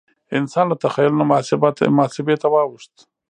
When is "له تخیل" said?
0.71-1.13